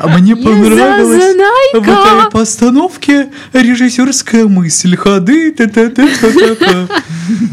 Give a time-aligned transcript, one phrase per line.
[0.00, 1.36] А Мне понравилось
[1.74, 6.88] в этой постановке режиссерская мысль, ходы, та-та-та-та-та.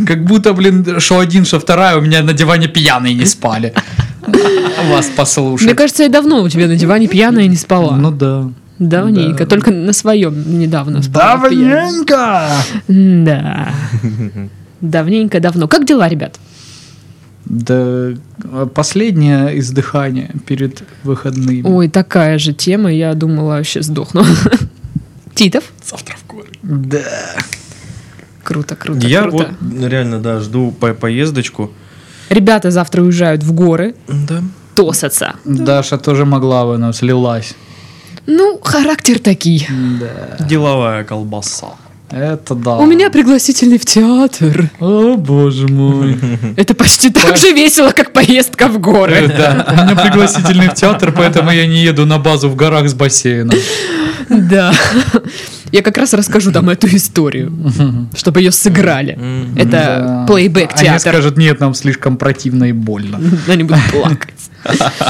[0.06, 3.74] Как будто, блин, что один, что вторая у меня на диване пьяные не спали.
[4.90, 5.66] Вас послушать.
[5.66, 7.96] Мне кажется, я давно у тебя на диване пьяная не спала.
[7.96, 8.50] Ну да.
[8.80, 9.50] Давненько, да.
[9.50, 11.38] только на своем недавно спала.
[11.38, 12.50] Давненько!
[12.88, 13.70] Да.
[14.82, 15.68] Давненько, давно.
[15.68, 16.38] Как дела, ребят?
[17.46, 18.14] Да,
[18.74, 21.62] последнее издыхание перед выходными.
[21.64, 24.24] Ой, такая же тема, я думала, вообще сдохну.
[25.36, 25.64] Титов?
[25.84, 26.48] Завтра в горы.
[26.64, 27.04] Да.
[28.44, 29.56] Круто, круто, Я круто.
[29.62, 31.72] вот реально, да, жду по- поездочку.
[32.30, 34.42] Ребята завтра уезжают в горы Да.
[34.76, 35.36] тосаться.
[35.46, 37.56] Даша тоже могла бы, но слилась.
[38.28, 39.68] Ну, характер такие.
[40.00, 40.46] Да.
[40.46, 41.74] Деловая колбаса.
[42.12, 42.78] Это да.
[42.78, 44.70] У меня пригласительный в театр.
[44.80, 46.18] О, боже мой.
[46.56, 49.28] Это почти так же весело, как поездка в горы.
[49.36, 52.94] Да, у меня пригласительный в театр, поэтому я не еду на базу в горах с
[52.94, 53.56] бассейном.
[54.30, 54.74] Да.
[55.72, 57.52] Я как раз расскажу там эту историю,
[58.16, 59.18] чтобы ее сыграли.
[59.58, 61.00] Это плейбэк Они театр.
[61.00, 63.20] скажут, нет, нам слишком противно и больно.
[63.48, 64.34] Они будут плакать.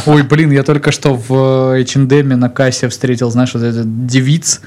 [0.05, 4.61] Ой, блин, я только что в H&M на кассе встретил, знаешь, вот этот девиц.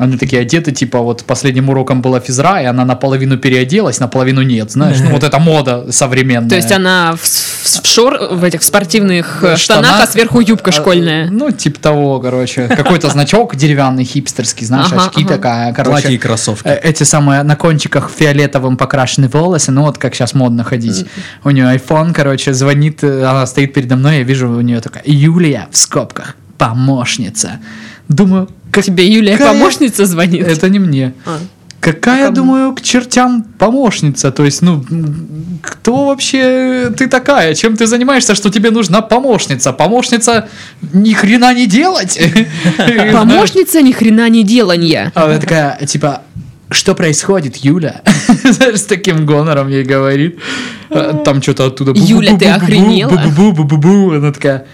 [0.00, 4.70] Они такие одеты, типа, вот последним уроком была физра, и она наполовину переоделась, наполовину нет,
[4.70, 4.96] знаешь.
[4.98, 6.48] Ну, вот эта мода современная.
[6.48, 10.70] То есть она в, в шор, в этих спортивных э, штанах, штанах, а сверху юбка
[10.70, 11.28] А, школьная.
[11.30, 12.66] Ну, типа того, короче.
[12.68, 15.34] Какой-то значок деревянный, хипстерский, знаешь, Ага, очки ага.
[15.34, 16.18] такая, Платье и короче.
[16.18, 16.66] кроссовки.
[16.66, 21.04] э, Эти самые на кончиках фиолетовым покрашены волосы, ну вот как сейчас модно ходить.
[21.44, 25.02] У нее iPhone, короче, звонит, э, она стоит передо мной, я вижу у нее такая
[25.04, 27.60] Юлия в скобках, помощница.
[28.10, 30.46] Думаю, как Тебе Юлия какая- помощница звонит.
[30.46, 31.14] Это не мне.
[31.24, 31.38] А.
[31.80, 32.36] Какая, кому?
[32.36, 34.30] думаю, к чертям помощница?
[34.32, 34.84] То есть, ну,
[35.62, 37.54] кто вообще ты такая?
[37.54, 39.72] Чем ты занимаешься, что тебе нужна помощница?
[39.72, 40.48] Помощница
[40.92, 42.20] ни хрена не делать.
[43.12, 45.10] Помощница ни хрена не деланья.
[45.14, 46.22] А она такая, типа,
[46.70, 48.02] что происходит, Юля?
[48.44, 50.38] С таким гонором ей говорит.
[50.90, 51.92] А, Там что-то оттуда.
[51.94, 53.10] Юля, ты охренела?
[54.16, 54.66] Она такая,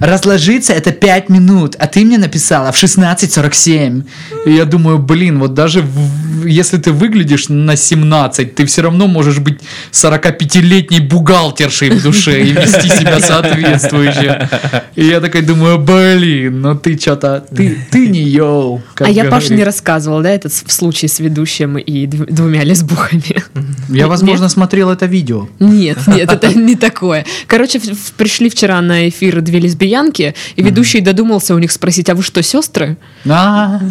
[0.00, 4.04] разложиться это 5 минут, а ты мне написала в 16.47.
[4.46, 9.06] И я думаю, блин, вот даже в- если ты выглядишь на 17, ты все равно
[9.06, 9.58] можешь быть
[9.92, 14.48] 45-летней бухгалтершей в душе и вести себя соответствующе.
[14.94, 18.82] И я такой думаю, блин, ну ты что-то, ты, ты не йоу.
[19.00, 19.64] А я Паше не говорится.
[19.64, 23.42] рассказывала, да, этот случай с ведущим и дв- двумя лесбухами.
[23.88, 25.48] Я, возможно, смотрел это видео.
[25.58, 27.24] Нет, нет, это не такое.
[27.46, 27.80] Короче,
[28.16, 32.42] пришли вчера на эфир две лесбиянки, и ведущий додумался у них спросить, а вы что,
[32.42, 32.96] сестры?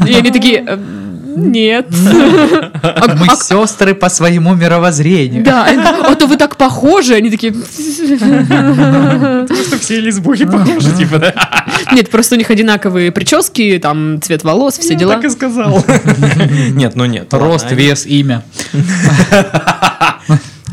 [0.08, 0.78] И они такие, «Э,
[1.38, 1.88] нет.
[2.82, 5.44] А- Мы а- сестры по своему мировоззрению.
[5.44, 7.14] Да, а то вы так похожи.
[7.16, 7.52] Они такие,
[8.20, 11.34] Потому что все лесбухи похожи, типа, да?
[11.92, 15.16] нет, просто у них одинаковые прически, там цвет волос, все дела.
[15.16, 15.84] Так и сказал.
[16.74, 17.34] Нет, ну нет.
[17.34, 18.44] Рост, вес, имя.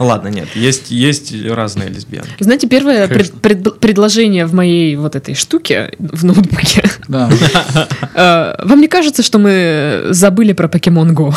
[0.02, 2.30] Ладно, нет, есть, есть разные лесбиянки.
[2.40, 6.82] Знаете, первое пред- пред- предложение в моей вот этой штуке в ноутбуке.
[7.08, 7.30] Да.
[8.14, 11.34] Э, Вам не кажется, что мы забыли про Pokemon Go?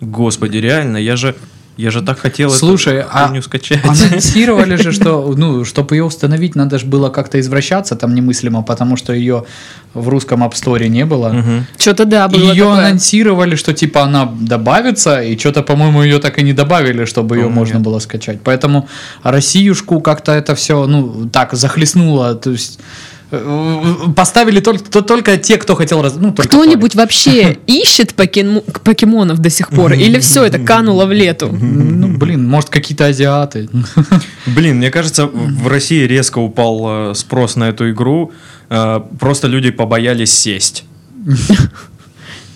[0.00, 1.34] Господи, реально, я же,
[1.76, 3.84] я же так хотел Слушай, эту а- скачать.
[3.84, 8.96] Анонсировали же, что, ну, чтобы ее установить, надо же было как-то извращаться там немыслимо, потому
[8.96, 9.44] что ее
[9.94, 11.28] в русском App Store не было.
[11.28, 11.66] Мгм.
[11.78, 12.86] Что-то да, И было ее такое.
[12.86, 17.48] анонсировали, что типа она добавится, и что-то, по-моему, ее так и не добавили, чтобы ее
[17.48, 17.82] можно нет.
[17.82, 18.40] было скачать.
[18.42, 18.88] Поэтому
[19.22, 22.34] Россиюшку как-то это все, ну, так захлестнуло.
[22.34, 22.80] То есть
[24.14, 26.02] поставили только, то- только те, кто хотел...
[26.02, 29.92] раз- Ну, Кто-нибудь вообще ищет покему- покемонов до сих пор?
[29.94, 31.48] Или все это кануло в лету?
[31.50, 33.68] Ну, блин, может, какие-то азиаты.
[34.46, 38.32] Блин, мне кажется, в России резко упал э, спрос на эту игру.
[38.70, 40.84] Э, Просто люди побоялись сесть.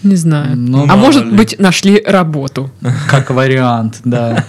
[0.03, 0.56] Не знаю.
[0.56, 1.32] Ну, а мало может ли.
[1.32, 2.70] быть, нашли работу.
[3.09, 4.47] Как вариант, да.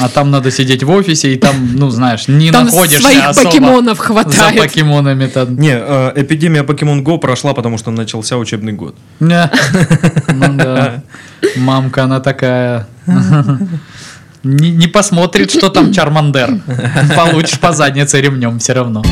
[0.00, 3.50] А там надо сидеть в офисе, и там, ну, знаешь, не Там находишься своих особо
[3.50, 4.56] покемонов за хватает.
[4.58, 5.46] покемонами-то.
[5.46, 8.94] Не, э, эпидемия Pokemon Go прошла, потому что начался учебный год.
[9.20, 9.50] Не.
[10.32, 11.02] Ну да.
[11.56, 12.86] Мамка, она такая...
[14.42, 16.60] Не, не посмотрит, что там Чармандер.
[17.16, 19.02] Получишь по заднице ремнем все равно.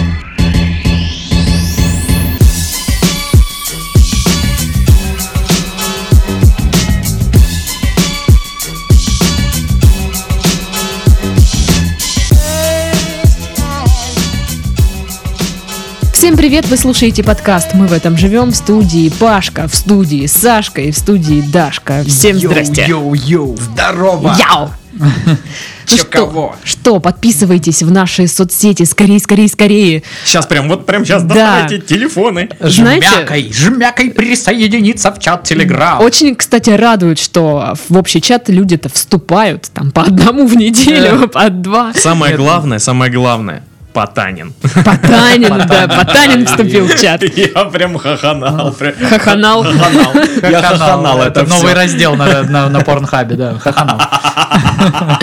[16.29, 20.83] Всем привет, вы слушаете подкаст «Мы в этом живем» в студии Пашка, в студии Сашка
[20.83, 22.05] и в студии Дашка.
[22.07, 22.85] Всем здрасте.
[22.87, 24.37] Йоу-йоу, здорово.
[24.39, 24.69] Яу!
[24.93, 30.03] Ну что, что, подписывайтесь в наши соцсети, скорее, скорее, скорее.
[30.27, 31.29] Сейчас прям, вот прям сейчас Да.
[31.29, 32.51] доставайте телефоны.
[32.61, 36.03] Знаете- Жмякай, жмякай присоединиться в чат Телеграм.
[36.03, 41.49] Очень, кстати, радует, что в общий чат люди-то вступают там по одному в неделю, по
[41.49, 41.95] два.
[41.95, 44.53] Самое главное, самое главное, Потанин.
[44.85, 47.23] Потанин, да, Потанин вступил в чат.
[47.37, 48.75] Я прям хаханал.
[49.09, 49.65] Хаханал.
[49.65, 50.13] Хаханал.
[50.43, 53.99] Я хаханал это новый раздел на, на, на порнхабе, да, хаханал.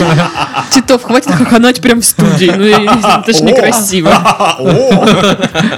[0.71, 2.51] Титов, хватит хаханать прям в студии.
[2.55, 4.11] Ну, это ж некрасиво.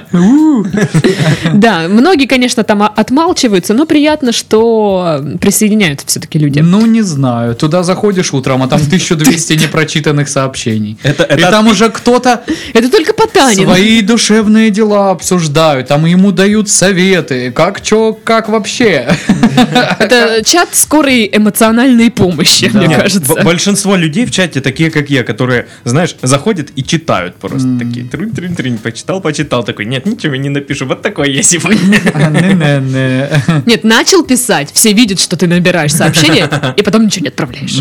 [1.54, 6.60] Да, многие, конечно, там отмалчиваются, но приятно, что присоединяются все-таки люди.
[6.60, 7.56] Ну, не знаю.
[7.56, 10.98] Туда заходишь утром, а там 1200 непрочитанных сообщений.
[11.04, 12.42] Это- И там уже кто-то
[12.74, 13.66] Это только Потанин.
[13.66, 19.08] свои душевные дела обсуждают, там ему дают советы, как чё, как вообще.
[20.00, 23.36] Это чат скорой эмоциональной помощи, мне Нет, кажется.
[23.44, 28.06] Большинство людей в чате такие, как я, которые, знаешь, заходят и читают просто такие.
[28.06, 32.00] Трынь-трынь-трынь, почитал, почитал, такой, нет, ничего не напишу, вот такой я сегодня.
[32.30, 33.30] Не-не-не.
[33.66, 37.80] Нет, начал писать, все видят, что ты набираешь сообщение, и потом ничего не отправляешь.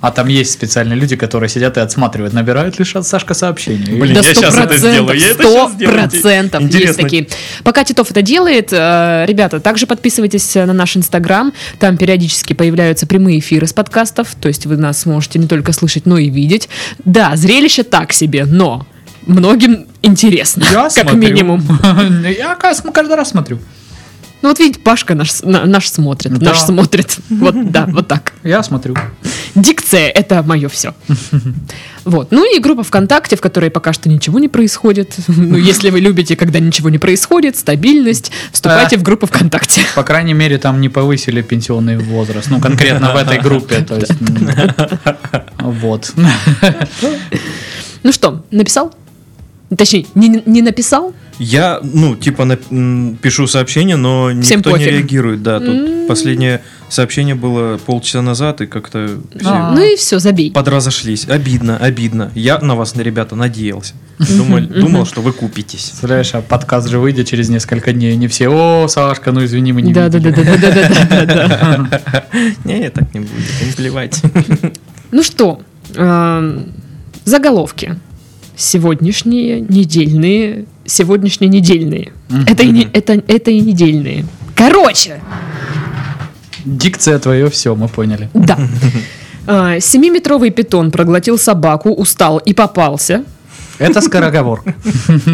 [0.00, 3.92] А там есть специальные люди, которые сидят и отсматривают, набирают ли Ша- Сашка сообщения.
[4.00, 5.98] Блин, Да я сто щас это процентов, сделаю, я это сто щас сделаю.
[5.98, 7.26] процентов есть такие.
[7.64, 13.38] Пока Титов это делает, э, ребята, также подписывайтесь на наш инстаграм, там периодически появляются прямые
[13.38, 16.68] эфиры с подкастов, то есть вы нас можете не только слышать, но и видеть.
[17.04, 18.86] Да, зрелище так себе, но
[19.26, 21.16] многим интересно, Я как смотрю.
[21.16, 21.62] минимум.
[22.38, 23.58] Я кажется, каждый раз смотрю.
[24.42, 26.50] Ну вот видите, Пашка наш, наш смотрит, Да.
[26.50, 27.16] наш смотрит.
[27.28, 28.32] Вот, да, вот так.
[28.42, 28.96] Я смотрю.
[29.54, 30.94] Дикция— это мое все.
[32.06, 32.28] Вот.
[32.32, 35.14] Ну и группа ВКонтакте, в которой пока что ничего не происходит.
[35.28, 38.98] Ну, если вы любите, когда ничего не происходит, стабильность, вступайте А.
[38.98, 39.82] в группу ВКонтакте.
[39.94, 42.48] По крайней мере, там не повысили пенсионный возраст.
[42.50, 43.82] Ну, конкретно в этой группе.
[43.82, 44.48] То есть, м,
[45.58, 46.12] вот.
[48.02, 48.94] Ну что, написал?
[49.76, 51.14] Точнее, не, не написал?
[51.42, 54.92] Я, ну, типа, на- м, пишу сообщение, но Всем никто не пофиг.
[54.92, 55.58] реагирует, да.
[55.58, 56.06] Тут М.
[56.06, 56.60] последнее
[56.90, 59.72] сообщение было полчаса назад, и как-то все А.
[59.74, 60.52] Ну и все, забей.
[60.52, 61.26] подразошлись.
[61.28, 62.30] Обидно, обидно.
[62.34, 63.94] Я на вас, ребята, надеялся.
[64.18, 65.84] Думал, думал, что вы купитесь.
[65.86, 68.14] Представляешь, а подкаст же выйдет через несколько дней.
[68.16, 70.44] Не все, о, Сашка, ну извини, мы не Да, да, да, видели».
[70.44, 72.24] да, да, да, да, да, да.
[72.64, 73.32] Не, так не будет,
[73.66, 74.22] им плевать.
[75.10, 75.62] Ну что,
[75.94, 76.66] эм,
[77.24, 77.98] заголовки.
[78.60, 82.12] Сегодняшние недельные, сегодняшние недельные.
[82.46, 84.26] Это и, это, это и недельные.
[84.54, 85.18] Короче,
[86.66, 88.28] Дикция твое все, мы поняли.
[88.34, 88.58] Да.
[89.46, 93.24] А, Семиметровый питон проглотил собаку, устал и попался.
[93.78, 94.64] Это скороговорк.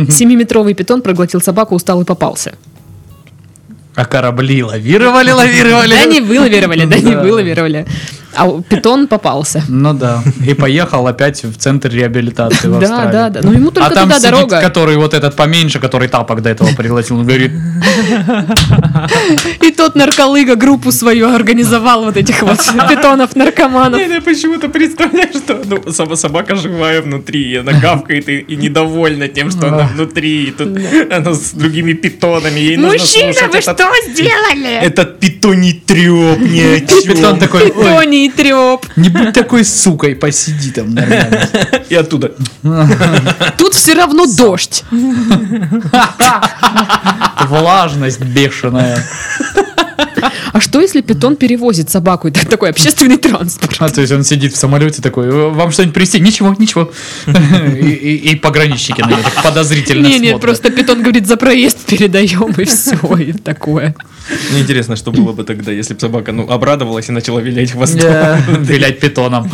[0.08, 2.54] Семиметровый питон проглотил собаку, устал и попался.
[3.96, 5.94] А корабли лавировали, лавировали.
[5.96, 7.86] Да не вылавировали, да не вылавировали.
[8.36, 9.62] А питон попался.
[9.68, 10.22] Ну да.
[10.46, 13.12] И поехал опять в центр реабилитации в Да, Австралии.
[13.12, 13.40] да, да.
[13.42, 14.60] Ну ему только а там туда сидит, дорога.
[14.60, 17.52] который вот этот поменьше, который тапок до этого пригласил, он говорит,
[19.62, 24.00] И тот нарколыга группу свою организовал вот этих вот питонов-наркоманов.
[24.00, 29.50] Я почему-то представляю, что ну, собака живая внутри, и она гавкает и, и недовольна тем,
[29.50, 30.78] что она внутри, и тут
[31.10, 34.78] она с другими питонами, ей Мужчина, вы этот, что сделали?
[34.82, 37.14] этот питоний треп чем.
[37.14, 38.86] питон такой, ой, Питоний треп.
[38.96, 41.48] не будь такой сукой, посиди там нормально.
[41.88, 42.32] И оттуда.
[43.56, 44.84] Тут все равно дождь.
[47.48, 49.04] Влажность бешеная.
[50.52, 52.28] А что если питон перевозит собаку?
[52.28, 53.76] Это такой общественный транспорт.
[53.78, 56.20] А то есть он сидит в самолете такой, «Э, вам что-нибудь привезти?
[56.20, 56.90] Ничего, ничего.
[57.26, 60.40] И, пограничники на него подозрительно Не, нет, смотрят.
[60.40, 63.94] просто питон говорит, за проезд передаем, и все, и такое.
[64.50, 68.00] Мне интересно, что было бы тогда, если бы собака ну, обрадовалась и начала вилять хвостом.
[68.00, 69.48] Да, Вилять питоном.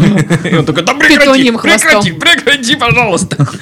[0.44, 3.36] И он такой, да прекрати, прекрати, прекрати, пожалуйста.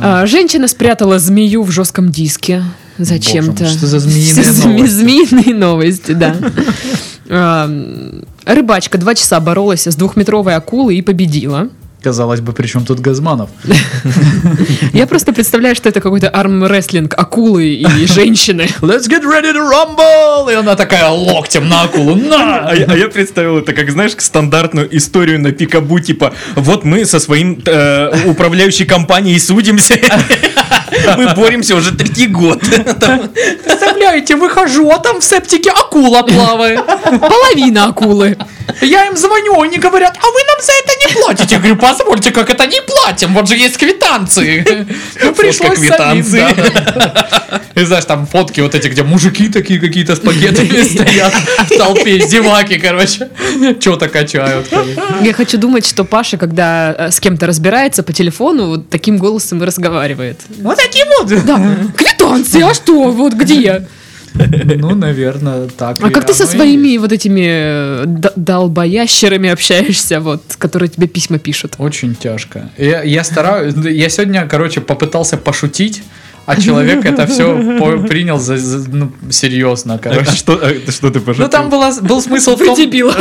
[0.00, 2.62] А, женщина спрятала змею в жестком диске.
[2.98, 3.66] Зачем-то.
[3.66, 4.92] Что за змеиные Зме- новости?
[4.92, 6.36] Змеиные новости, да.
[8.44, 11.68] Рыбачка два часа боролась с двухметровой акулой и победила.
[12.00, 13.50] Казалось бы, при чем тут Газманов?
[14.92, 18.68] Я просто представляю, что это какой-то армрестлинг акулы и женщины.
[18.80, 20.50] Let's get ready to rumble!
[20.52, 22.14] И она такая локтем на акулу.
[22.14, 22.68] На!
[22.68, 27.04] А, я- а я представил это как, знаешь, стандартную историю на пикабу, типа, вот мы
[27.04, 29.98] со своим э, управляющей компанией судимся,
[31.16, 32.60] мы боремся уже третий год.
[32.60, 36.84] Представляете, выхожу, а там в септике акула плавает.
[37.20, 38.36] Половина акулы.
[38.82, 41.54] Я им звоню, они говорят, а вы нам за это не платите.
[41.54, 43.34] Я говорю, позвольте, как это не платим?
[43.34, 44.86] Вот же есть квитанции.
[45.22, 46.44] Ну, пришлось квитанции.
[47.74, 52.20] И знаешь, там фотки вот эти, где мужики такие какие-то с пакетами стоят в толпе,
[52.26, 53.28] зеваки, короче,
[53.80, 54.66] что-то качают.
[55.22, 59.62] Я хочу думать, что Паша, когда э, с кем-то разбирается по телефону, вот таким голосом
[59.62, 60.40] и разговаривает.
[60.58, 61.28] Вот такие вот.
[61.96, 63.10] Квитанции, а что?
[63.10, 63.86] Вот где?
[64.34, 65.98] Ну, наверное, так.
[66.00, 68.04] А как ты со своими вот этими э,
[68.36, 71.74] долбоящерами общаешься, вот, которые тебе письма пишут?
[71.78, 72.70] Очень тяжко.
[72.78, 73.74] Я, я стараюсь.
[73.74, 76.02] Я сегодня, короче, попытался пошутить,
[76.46, 77.52] а человек это все
[78.08, 80.30] принял за, за- ну, серьезно, А короче.
[80.36, 81.44] что, а что ты пошутил?
[81.46, 83.12] Ну там была, был смысл в том, дебил.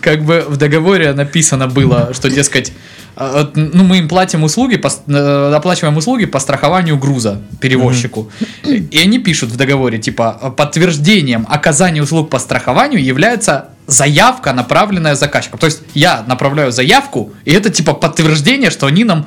[0.00, 2.72] как бы в договоре написано было, что, дескать,
[3.16, 8.30] ну, мы им платим услуги, по э, оплачиваем услуги по страхованию груза перевозчику.
[8.64, 15.58] И они пишут в договоре, типа, подтверждением оказания услуг по страхованию является заявка, направленная заказчиком.
[15.58, 19.26] То есть я направляю заявку, и это типа подтверждение, что они нам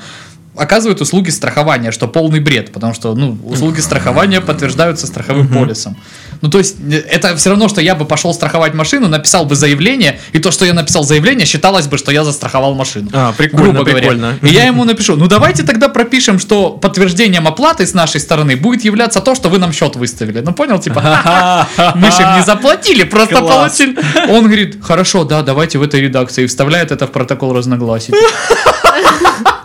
[0.55, 5.95] оказывают услуги страхования, что полный бред, потому что ну, услуги страхования подтверждаются страховым полисом.
[6.41, 9.55] Ну, то есть, э, это все равно, что я бы пошел страховать машину, написал бы
[9.55, 13.09] заявление, и то, что я написал заявление, считалось бы, что я застраховал машину.
[13.13, 13.99] А, прикольно, грубо говоря.
[13.99, 14.39] прикольно.
[14.41, 18.83] И я ему напишу, ну давайте тогда пропишем, что подтверждением оплаты с нашей стороны будет
[18.83, 20.41] являться то, что вы нам счет выставили.
[20.41, 23.97] Ну понял, типа, «Ха-ха, мы же не заплатили, просто получили.
[24.29, 26.43] Он говорит, хорошо, да, давайте в этой редакции.
[26.43, 28.13] И вставляет это в протокол разногласий.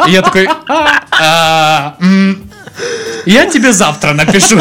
[0.06, 1.96] И я такой, «А,
[3.26, 4.58] я тебе завтра напишу.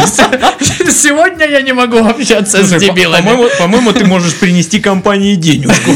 [0.89, 3.21] Сегодня я не могу общаться с Слушай, дебилами.
[3.21, 5.91] По-моему, по-моему, ты можешь принести компании денежку.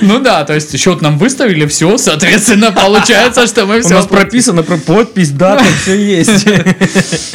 [0.00, 4.06] Ну да, то есть счет нам выставили, все, соответственно, получается, что мы У все нас
[4.06, 6.46] прописано про подпись, дата, все есть.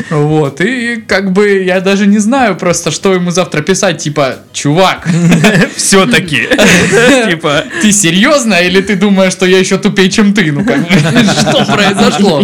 [0.09, 5.07] Вот, и как бы я даже не знаю просто, что ему завтра писать, типа, чувак,
[5.75, 6.47] Все-таки.
[7.29, 10.51] Типа, ты серьезно или ты думаешь, что я еще тупее, чем ты?
[10.51, 10.93] Ну, как бы,
[11.39, 12.43] что произошло?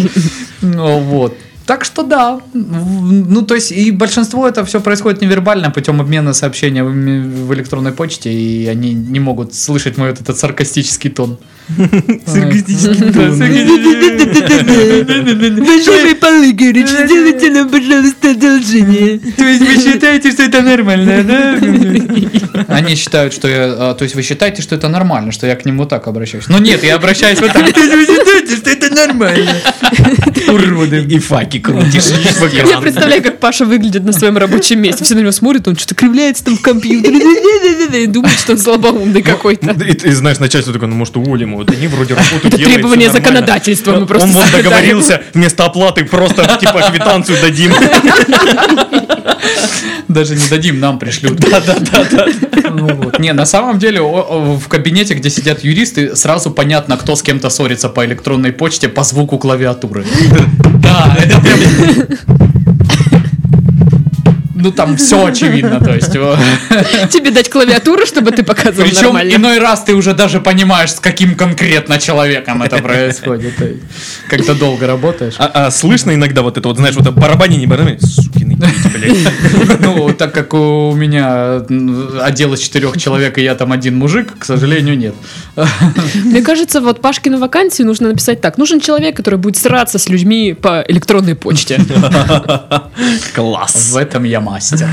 [0.61, 1.35] Ну, вот.
[1.69, 7.45] Так что да, ну то есть и большинство это все происходит невербально путем обмена сообщениями
[7.45, 11.37] в электронной почте, и они не могут слышать мой вот этот саркастический тон.
[12.25, 13.37] Саркастический тон.
[15.63, 19.19] Большой Павел Игоревич, сделайте нам, пожалуйста, одолжение.
[19.19, 21.55] То есть вы считаете, что это нормально, да?
[22.67, 23.75] Они считают, что я...
[23.77, 26.47] а, То есть вы считаете, что это нормально, что я к ним вот так обращаюсь.
[26.47, 27.63] Но нет, я обращаюсь вот так.
[28.57, 29.55] Что это нормально?
[30.47, 31.05] Уроды.
[31.09, 32.05] И факи крутишь.
[32.65, 35.03] Я представляю, как Паша выглядит на своем рабочем месте.
[35.03, 38.03] Все на него смотрят, он что-то кривляется там в компьютере.
[38.03, 39.71] И думает, что он слабоумный какой-то.
[39.71, 41.63] И ты знаешь, начальство такое, ну может уволим его.
[41.63, 43.95] Да они вроде работу Это делают, требование законодательства.
[43.95, 47.73] Мы просто Он вот договорился, вместо оплаты просто типа квитанцию дадим.
[50.07, 51.39] Даже не дадим, нам пришлют.
[51.39, 52.25] Да, да, да, да.
[53.19, 57.89] Не, на самом деле в кабинете, где сидят юристы, сразу понятно, кто с кем-то ссорится
[57.89, 58.05] по
[58.39, 60.05] электронной почте по звуку клавиатуры.
[60.81, 62.65] Да, это прям...
[64.61, 66.11] Ну там все очевидно, то есть.
[67.09, 69.35] Тебе дать клавиатуру, чтобы ты показывал Причем нормально.
[69.35, 73.53] иной раз ты уже даже понимаешь, с каким конкретно человеком это происходит.
[74.27, 75.35] Когда долго работаешь.
[75.37, 79.79] А, а слышно иногда вот это вот, знаешь, вот это барабанение, барабанение, сукины дети, блядь.
[79.79, 81.61] Ну, так как у меня
[82.21, 85.15] отдел из четырех человек, и я там один мужик, к сожалению, нет.
[86.15, 88.57] Мне кажется, вот Пашкину вакансию нужно написать так.
[88.57, 91.79] Нужен человек, который будет сраться с людьми по электронной почте.
[93.33, 93.91] Класс.
[93.91, 94.87] В этом я мастер.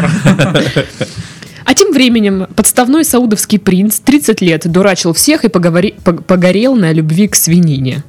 [1.65, 6.93] А тем временем подставной саудовский принц 30 лет дурачил всех и поговори- пог- погорел на
[6.93, 8.05] любви к свинине.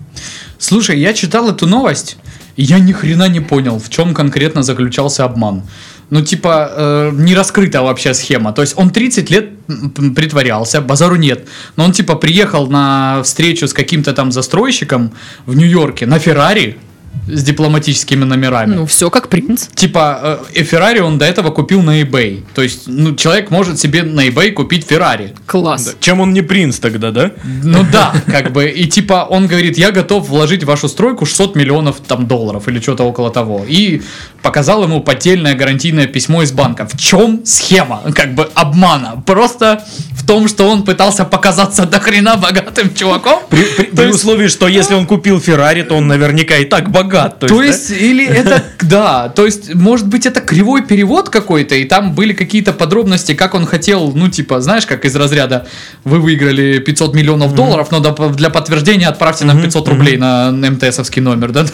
[0.59, 2.17] Слушай, я читал эту новость,
[2.55, 5.63] и я ни хрена не понял, в чем конкретно заключался обман.
[6.11, 8.53] Ну, типа, э, не раскрыта вообще схема.
[8.53, 9.49] То есть он 30 лет
[10.15, 11.47] притворялся, базару нет.
[11.77, 15.11] Но он, типа, приехал на встречу с каким-то там застройщиком
[15.47, 16.77] в Нью-Йорке на Феррари
[17.27, 18.75] с дипломатическими номерами.
[18.75, 19.67] Ну, все как принц.
[19.75, 22.43] Типа, э, Феррари он до этого купил на eBay.
[22.53, 25.33] То есть, ну, человек может себе на eBay купить Феррари.
[25.45, 25.95] Класс.
[25.99, 27.31] Чем он не принц тогда, да?
[27.63, 31.55] Ну да, как бы, и типа он говорит, я готов вложить в вашу стройку 600
[31.55, 33.65] миллионов там долларов или что-то около того.
[33.67, 34.01] И
[34.47, 36.87] показал ему поддельное гарантийное письмо из банка.
[36.87, 39.21] В чем схема, как бы, обмана?
[39.25, 43.41] Просто в том, что он пытался показаться до хрена богатым чуваком?
[43.49, 47.39] При, при- при условии, что если он купил Феррари, то он наверняка и так богат.
[47.41, 47.49] богат.
[47.49, 52.13] То есть, или это, да, то есть, может быть, это кривой перевод какой-то, и там
[52.15, 55.67] были какие-то подробности, как он хотел, ну, типа, знаешь, как из разряда,
[56.05, 57.99] вы выиграли 500 миллионов долларов, но
[58.29, 61.65] для подтверждения отправьте нам 500 рублей на МТСовский номер, да?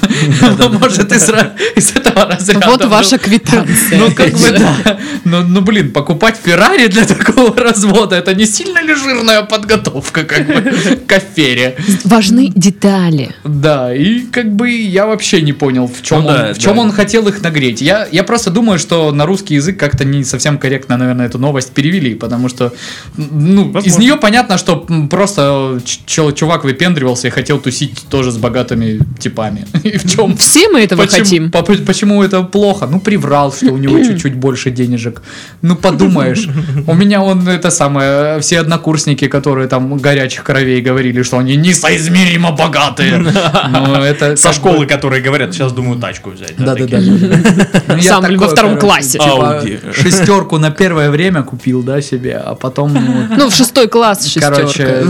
[0.80, 2.63] Может, из этого разряда.
[2.68, 2.90] Вот был.
[2.90, 3.98] ваша квитанция.
[4.00, 4.98] Ну, как бы, да.
[5.24, 10.48] Ну, ну, блин, покупать Феррари для такого развода, это не сильно ли жирная подготовка, как
[10.48, 11.76] бы, к афере?
[12.04, 13.36] Важны детали.
[13.44, 16.76] Да, и как бы я вообще не понял, в чем, Ну он, да, в чем
[16.76, 16.82] да.
[16.82, 17.82] он хотел их нагреть.
[17.82, 21.72] Я, я просто думаю, что на русский язык как-то не совсем корректно, наверное, эту новость
[21.72, 22.74] перевели, потому что
[23.18, 29.66] ну, из нее понятно, что просто чувак выпендривался и хотел тусить тоже с богатыми типами.
[29.84, 31.52] И в чем Все мы этого Почему, хотим.
[31.52, 32.88] по- почему это плохо?
[32.88, 35.22] Ну, приврал, что у него чуть-чуть больше денежек.
[35.62, 36.48] Ну, подумаешь.
[36.88, 42.52] У меня он, это самое, все однокурсники, которые там горячих кровей говорили, что они несоизмеримо
[42.52, 43.24] богатые.
[43.70, 46.56] Ну, это Со школы, которые говорят, сейчас думаю тачку взять.
[46.58, 46.66] бы-.
[46.66, 46.98] Да-да-да.
[47.00, 49.20] Ну, я Сам такой, во втором короче, классе.
[49.20, 49.94] типа.
[49.94, 54.56] Шестерку на первое время купил, да, себе, а потом, ну, Ну, в шестой класс шестерка.
[54.56, 55.06] Короче,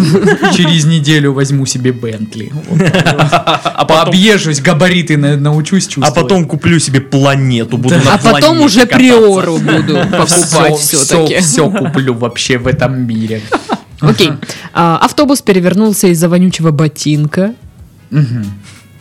[0.56, 2.52] через неделю возьму себе Бентли.
[2.70, 6.16] А потом, Пообъезжусь, габариты на- научусь а чувствовать.
[6.16, 8.98] потом куплю себе планету, буду на А потом уже кататься.
[8.98, 11.40] приору буду покупать все-таки.
[11.40, 13.42] Все, куплю вообще в этом мире.
[14.02, 14.32] Окей.
[14.74, 17.54] А, Автобус перевернулся из-за вонючего ботинка.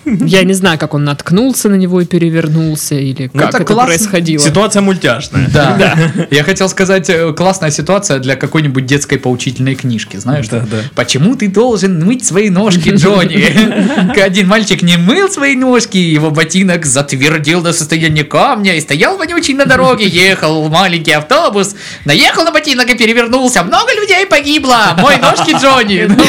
[0.04, 3.72] Я не знаю, как он наткнулся на него и перевернулся, или Ну, как это это
[3.72, 3.86] классно.
[3.94, 4.42] происходило.
[4.42, 5.48] Ситуация мультяшная.
[5.48, 5.98] Да.
[6.30, 10.48] Я хотел сказать, э, классная ситуация для какой-нибудь детской поучительной книжки, знаешь?
[10.48, 10.78] Да, да.
[10.94, 14.20] Почему ты должен мыть свои ножки, Джонни?
[14.20, 19.54] Один мальчик не мыл свои ножки, его ботинок затвердил до состояния камня и стоял вонючий
[19.54, 23.62] на дороге, ехал маленький автобус, наехал на ботинок и перевернулся.
[23.62, 24.96] Много людей погибло.
[24.98, 26.06] Мой ножки, Джонни.
[26.08, 26.24] Ну,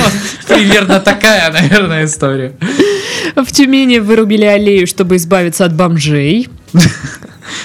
[0.47, 2.53] примерно такая, наверное, история.
[3.35, 6.49] В Тюмени вырубили аллею, чтобы избавиться от бомжей.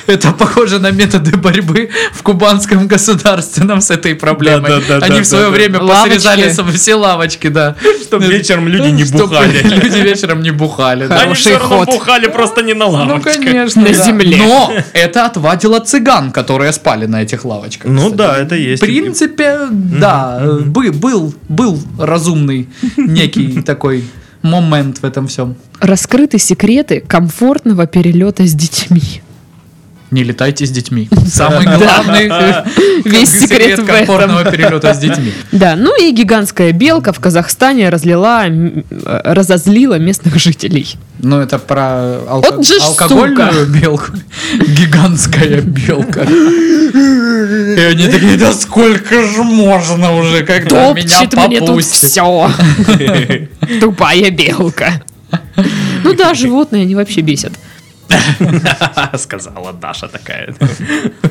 [0.06, 4.70] Это похоже на методы борьбы в кубанском государственном с этой проблемой.
[4.70, 7.76] Да, да, да, Они да, в свое время посрезали все лавочки, да.
[8.02, 9.62] Чтобы вечером люди не бухали.
[9.62, 11.06] Люди вечером не бухали.
[11.06, 11.20] да.
[11.20, 13.34] Они все равно бухали просто не на Ну, лавочках.
[13.34, 13.82] конечно.
[13.82, 14.04] На да.
[14.04, 14.36] земле.
[14.38, 17.90] Но это отвадило цыган, которые спали на этих лавочках.
[17.90, 18.16] Ну кстати.
[18.16, 18.82] да, это есть.
[18.82, 24.04] В принципе, да, бы- был, был разумный некий такой
[24.42, 25.56] момент в этом всем.
[25.80, 29.22] Раскрыты секреты комфортного перелета с детьми.
[30.10, 31.08] Не летайте с детьми.
[31.26, 32.28] Самый главный
[33.04, 35.32] Весь секрет комфортного перелета с детьми.
[35.52, 38.82] Да, ну и гигантская белка в Казахстане разлила, э,
[39.24, 40.96] разозлила местных жителей.
[41.18, 44.12] Ну, это про алкогольную белку.
[44.58, 46.22] Гигантская белка.
[46.22, 52.10] И они такие, да сколько же можно уже, когда меня попустит.
[52.10, 52.50] все.
[53.80, 55.02] Тупая белка.
[56.04, 57.52] Ну да, животные, они вообще бесят.
[59.18, 60.54] Сказала Даша такая.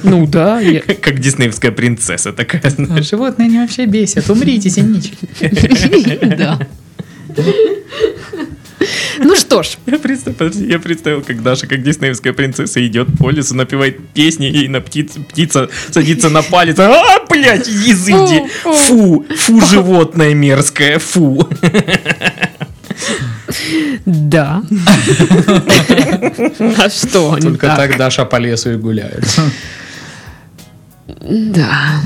[0.04, 3.10] Ну да, я- Как диснеевская принцесса такая, знаешь.
[3.10, 4.30] Животные они вообще бесят.
[4.30, 5.18] Умрите, синички.
[6.38, 6.60] да.
[9.20, 13.32] Ну что ж, Я представил, подожди, я представил, как Даша, как диснеевская принцесса, идет по
[13.32, 16.78] лесу, напевает песни, ей на птиц, птица садится на палец.
[16.80, 18.44] А, блядь, изыди!
[18.64, 21.50] Фу, фу, животное мерзкое, фу.
[24.06, 24.62] Да.
[26.78, 27.38] А что?
[27.38, 27.78] Только так?
[27.78, 29.26] так Даша по лесу и гуляет.
[31.22, 32.02] Да.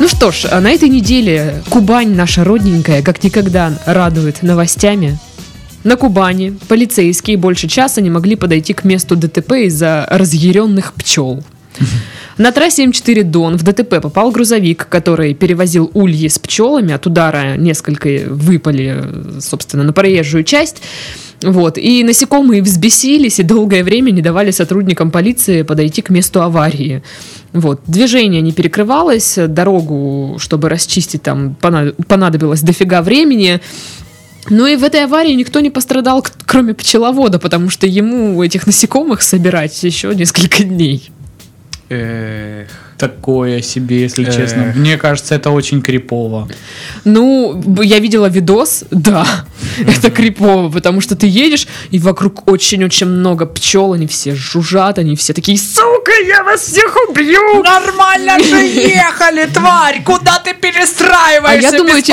[0.00, 5.18] Ну что ж, а на этой неделе Кубань, наша родненькая, как никогда радует новостями.
[5.84, 11.44] На Кубани полицейские больше часа не могли подойти к месту ДТП из-за разъяренных пчел.
[12.38, 16.92] На трассе М4 Дон в ДТП попал грузовик, который перевозил ульи с пчелами.
[16.92, 19.04] От удара несколько выпали,
[19.40, 20.82] собственно, на проезжую часть.
[21.42, 21.78] Вот.
[21.78, 27.02] И насекомые взбесились и долгое время не давали сотрудникам полиции подойти к месту аварии.
[27.52, 27.82] Вот.
[27.86, 33.60] Движение не перекрывалось, дорогу, чтобы расчистить, там пона- понадобилось дофига времени.
[34.50, 39.22] Ну и в этой аварии никто не пострадал, кроме пчеловода, потому что ему этих насекомых
[39.22, 41.10] собирать еще несколько дней.
[41.88, 42.83] Эх.
[42.98, 44.34] Такое себе, если Эх.
[44.36, 44.72] честно.
[44.76, 46.48] Мне кажется, это очень крипово.
[47.04, 49.26] Ну, я видела видос, да,
[49.78, 55.16] это крипово, потому что ты едешь, и вокруг очень-очень много пчел, они все жужжат, они
[55.16, 57.62] все такие, сука, я вас всех убью!
[57.62, 60.02] Нормально же ехали, тварь!
[60.04, 62.12] Куда ты А перестраиваешься я думаю, эти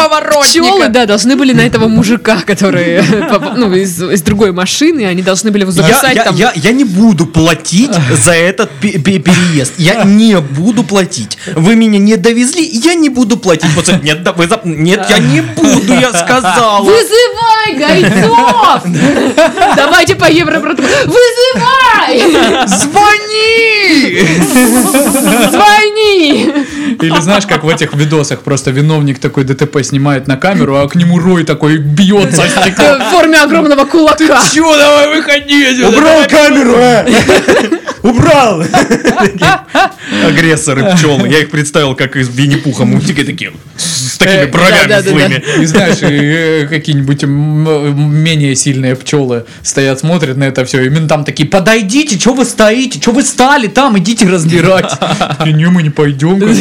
[0.50, 3.02] пчелы, да, должны были на этого мужика, который,
[3.58, 6.36] ну, из, из другой машины, они должны были его Я, записать я- там.
[6.36, 9.74] я- я не буду платить за этот пе- пе- переезд.
[9.78, 11.38] Я не буду платить.
[11.56, 13.74] Вы меня не довезли, я не буду платить.
[13.76, 16.84] Пацан, Нет, да, вы зап- нет, я не буду, я сказал.
[16.84, 18.84] Вызывай гайцов!
[19.76, 20.90] Давайте по Европротоколу.
[21.06, 22.68] Вызывай!
[22.68, 24.20] Звони!
[25.50, 26.54] Звони!
[27.02, 30.96] Или знаешь, как в этих видосах, просто виновник такой ДТП снимает на камеру, а к
[30.96, 32.98] нему Рой такой бьется стекло.
[33.00, 34.42] В форме огромного кулака.
[34.54, 37.06] Чё, давай выходи отсюда, Убрал камеру, э!
[38.04, 38.64] Убрал!
[40.26, 41.28] Агрессоры пчелы.
[41.28, 45.44] Я их представил, как из Винни-Пуха мультика такие, с такими Э, бровями злыми.
[45.62, 51.48] И знаешь, э, какие-нибудь менее сильные пчелы стоят, смотрят на это все, и ментам такие,
[51.48, 54.92] подойдите, что вы стоите, что вы стали там, идите разбирать.
[55.46, 56.42] Не, мы не пойдем.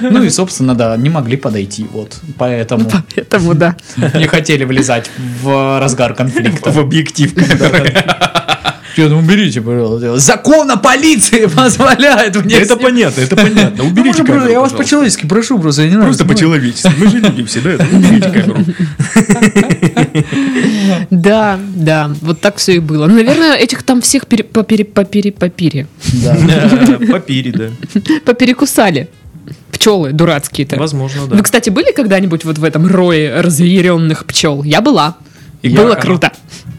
[0.00, 3.76] Ну и, собственно, да, не могли подойти, вот, поэтому Поэтому да.
[4.14, 5.10] не хотели влезать
[5.42, 6.70] в разгар конфликта.
[6.70, 7.32] В объектив.
[8.96, 10.18] Я думаю, уберите, пожалуйста.
[10.18, 13.84] Закон о полиции позволяет мне Это понятно, это понятно.
[13.84, 16.08] Ну, Уберите можно, камеру, Я вас по-человечески прошу, просто я не знаю.
[16.08, 16.90] Просто по-человечески.
[16.98, 17.70] Мы же люди все, да?
[17.92, 18.56] Уберите камеру.
[21.10, 23.06] Да, да, вот так все и было.
[23.06, 26.36] Ну, Наверное, этих там всех попере, попере, попере, Да.
[27.10, 27.68] Папири, да.
[28.24, 29.08] поперекусали.
[29.72, 30.76] Пчелы дурацкие-то.
[30.76, 31.36] Возможно, да.
[31.36, 34.62] Вы, кстати, были когда-нибудь вот в этом рое разъяренных пчел?
[34.62, 35.16] Я была.
[35.64, 36.30] И Я- было круто.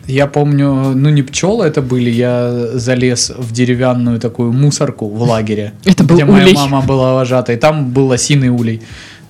[0.08, 5.71] Я помню, ну не пчелы это были, я залез в деревянную такую мусорку в лагере,
[5.86, 6.54] Это был где моя улей.
[6.56, 7.58] мама была вожатой.
[7.58, 8.82] Там был осиный улей.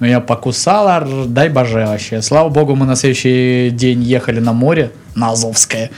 [0.02, 2.22] Меня покусала, р- дай боже вообще.
[2.22, 5.90] Слава богу, мы на следующий день ехали на море, на Азовское.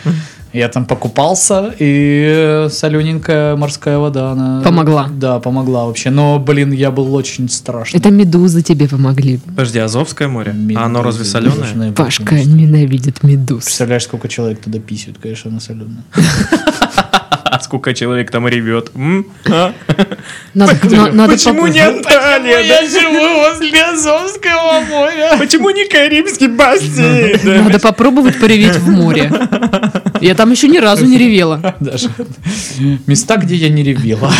[0.54, 4.62] Я там покупался, и солененькая морская вода, она...
[4.64, 5.08] Помогла.
[5.12, 6.10] Да, помогла вообще.
[6.10, 8.00] Но, блин, я был очень страшный.
[8.00, 9.40] Это медузы тебе помогли.
[9.46, 10.56] Подожди, Азовское море?
[10.76, 11.32] А оно разве Медузы,
[11.64, 11.92] соленое?
[11.92, 12.50] Пашка просто.
[12.50, 13.66] ненавидит медуз.
[13.66, 16.04] Представляешь, сколько человек туда писают, конечно, на соленое.
[17.44, 18.92] А сколько человек там ревет?
[18.96, 19.26] М?
[19.52, 19.74] А?
[20.54, 22.60] Надо, на- надо Почему не Анталия?
[22.62, 25.36] Я живу возле Азовского моря.
[25.38, 27.64] Почему не Карибский бассейн?
[27.66, 29.32] Надо попробовать пореветь в море.
[30.22, 31.76] Я там еще ни разу не ревела.
[31.80, 32.10] Даже
[33.08, 34.32] места, где я не ревела.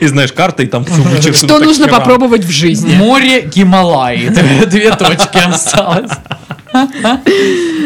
[0.00, 0.84] И знаешь, карта, и там.
[0.86, 2.94] Что нужно попробовать в жизни?
[2.96, 4.28] Море Гималаи.
[4.66, 6.10] Две- точки осталось.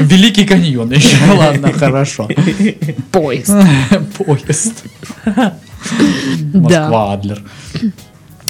[0.00, 1.16] Великий каньон еще.
[1.36, 2.28] Ладно, хорошо.
[3.10, 3.52] Поезд.
[4.16, 4.84] Поезд.
[6.54, 7.42] Москва, Адлер.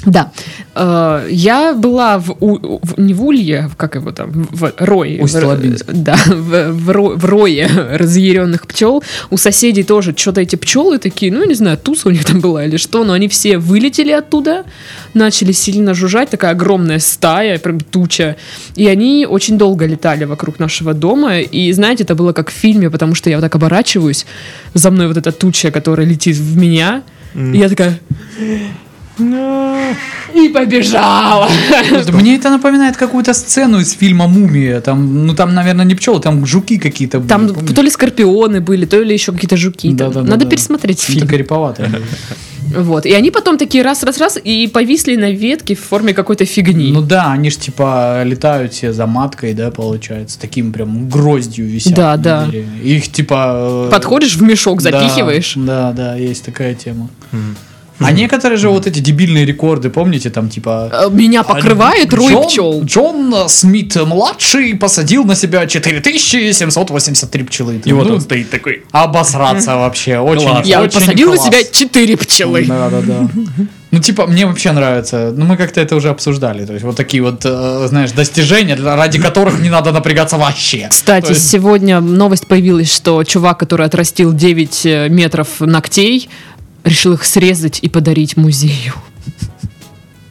[0.05, 0.31] Да.
[0.75, 5.21] Э, Я была в, У- в- не в Улье, как его там, в Рое.
[5.25, 9.03] В- Да, в, в Ро- в Рое разъяренных пчел.
[9.29, 12.39] У соседей тоже что-то эти пчелы такие, ну, я не знаю, туса у них там
[12.39, 14.63] была или что, но они все вылетели оттуда,
[15.13, 18.37] начали сильно жужжать, такая огромная стая, прям туча.
[18.75, 21.39] И они очень долго летали вокруг нашего дома.
[21.39, 24.25] И, знаете, это было как в фильме, потому что я вот так оборачиваюсь,
[24.73, 27.03] за мной вот эта туча, которая летит в меня.
[27.35, 27.99] И я такая...
[29.19, 31.49] И побежала.
[32.13, 34.81] Мне это напоминает какую-то сцену из фильма «Мумия».
[34.81, 37.29] Там, ну там, наверное, не пчелы, там жуки какие-то были.
[37.29, 37.75] Там помнишь?
[37.75, 39.87] то ли скорпионы были, то ли еще какие-то жуки.
[39.89, 39.97] там.
[39.97, 40.29] Да-да-да-да.
[40.29, 41.27] Надо пересмотреть Фильм фильм.
[41.27, 41.85] криповатый.
[42.75, 43.05] Вот.
[43.07, 46.91] И они потом такие раз-раз-раз и повисли на ветке в форме какой-то фигни.
[46.91, 51.95] Ну да, они ж типа летают все за маткой, да, получается, таким прям гроздью висят.
[51.95, 52.45] Да, да.
[52.45, 52.67] дереве.
[52.83, 53.87] Их типа...
[53.87, 55.53] э, Подходишь в мешок, да, запихиваешь.
[55.55, 57.09] Да, да, есть такая тема.
[57.99, 60.89] А некоторые же вот эти дебильные рекорды, помните, там типа...
[60.91, 62.83] Э, Меня покрывает рой Джон- пчел.
[62.83, 67.81] Джон Смит младший посадил на себя 4783 пчелы.
[67.83, 68.83] И вот Ну, он стоит такой.
[68.91, 70.19] Обосраться вообще.
[70.19, 70.67] Очень, Класс.
[70.67, 72.65] Я очень посадил на себя четыре пчелы.
[72.67, 73.29] Да, да, да.
[73.91, 75.33] Ну, типа, мне вообще нравится.
[75.35, 76.63] Ну, мы как-то это уже обсуждали.
[76.65, 80.87] То есть, вот такие вот, э, знаешь, достижения, ради которых не надо напрягаться вообще.
[80.91, 86.29] Кстати, То есть- сегодня новость появилась, что чувак, который отрастил 9 э, метров ногтей,
[86.83, 88.93] решил их срезать и подарить музею.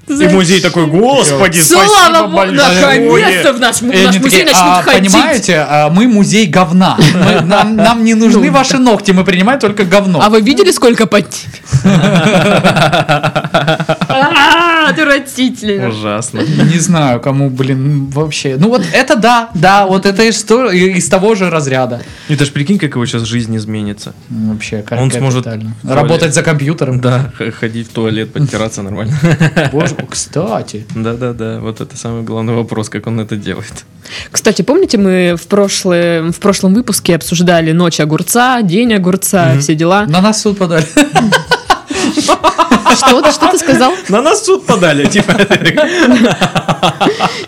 [0.09, 2.81] И музей такой, господи, Слава спасибо богу, большое.
[2.81, 5.13] наконец-то в наш, в наш такие, музей начнут «А, ходить.
[5.13, 6.97] Понимаете, а, мы музей говна.
[6.99, 10.21] Мы- нам, нам не нужны Ну, ваши ногти, мы принимаем только говно.
[10.23, 11.27] А вы видели, сколько под...
[15.19, 15.89] Отвратительно.
[15.89, 16.41] Ужасно.
[16.41, 18.57] Не знаю, кому, блин, вообще.
[18.59, 22.03] Ну вот это да, да, вот это история из того же разряда.
[22.29, 24.15] И ты ж прикинь, как его сейчас жизнь изменится.
[24.31, 25.47] Ну, Вообще, как Он сможет.
[25.85, 27.01] Работать за компьютером.
[27.01, 29.17] Да, ходить в туалет, подтираться нормально.
[29.73, 30.87] Боже, кстати.
[30.95, 33.85] Да-да-да, вот это самый главный вопрос, как он это делает.
[34.31, 40.07] Кстати, помните, мы в, прошлое, в прошлом выпуске обсуждали ночь огурца, день огурца, все дела.
[40.07, 40.87] На нас суд подали.
[42.13, 43.93] Что, ты- что ты сказал?
[44.09, 45.33] На нас суд подали, типа.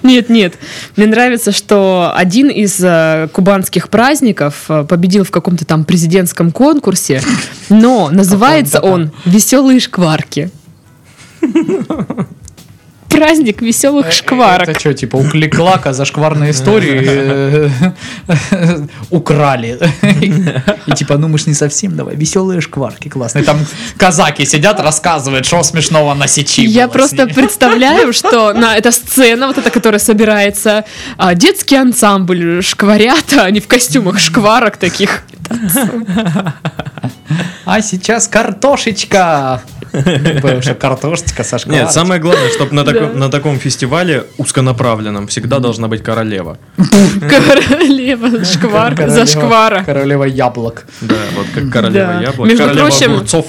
[0.03, 0.55] Нет, нет.
[0.97, 7.23] Мне нравится, что один из э, кубанских праздников э, победил в каком-то там президентском конкурсе,
[7.69, 10.51] но называется он «Веселые шкварки».
[13.11, 14.69] Праздник веселых шкварок.
[14.69, 17.69] Это что, типа у Кликлака за шкварные истории э,
[19.11, 19.79] украли.
[20.87, 23.41] И типа, ну мы ж не совсем, давай, веселые шкварки, классно.
[23.41, 23.59] И там
[23.97, 29.59] казаки сидят, рассказывают, что смешного на сечи Я просто представляю, что на эта сцена, вот
[29.59, 30.85] эта, которая собирается,
[31.19, 35.23] а, детский ансамбль шкварят, а они в костюмах шкварок таких.
[37.73, 39.63] А сейчас картошечка.
[39.93, 41.85] Бывшая картошечка со шкваркой.
[41.85, 46.59] Нет, самое главное, чтобы на, тако- на таком фестивале узконаправленном всегда должна быть королева.
[47.29, 49.85] Королева шквар за шквара.
[49.85, 50.87] Королева яблок.
[51.01, 53.47] Да, вот как королева яблок, Между прочим, огурцов.